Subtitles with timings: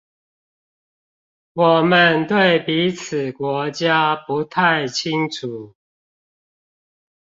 [1.53, 5.75] 我們對彼此國家不太清楚